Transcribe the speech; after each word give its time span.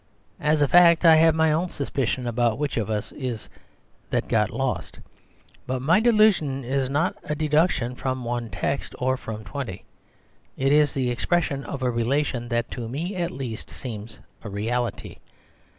As 0.39 0.63
a 0.63 0.67
fact, 0.67 1.05
I 1.05 1.17
have 1.17 1.35
my 1.35 1.51
own 1.51 1.69
suspicions 1.69 2.25
about 2.25 2.57
which 2.57 2.75
of 2.75 2.89
us 2.89 3.11
it 3.11 3.23
is 3.23 3.49
that 4.09 4.23
has 4.23 4.31
got 4.31 4.49
lost 4.49 4.99
But 5.67 5.83
my 5.83 5.99
delusion 5.99 6.63
is 6.63 6.89
not 6.89 7.15
a 7.23 7.35
deduction 7.35 7.93
from 7.93 8.23
one 8.25 8.49
text, 8.49 8.95
or 8.97 9.15
from 9.15 9.43
twenty; 9.43 9.85
it 10.57 10.71
is 10.71 10.95
the 10.95 11.11
expression 11.11 11.63
of 11.63 11.83
a 11.83 11.91
relation 11.91 12.47
that 12.49 12.71
to 12.71 12.89
me 12.89 13.15
at 13.15 13.29
least 13.29 13.69
seems 13.69 14.17
a 14.43 14.49
reality. 14.49 15.17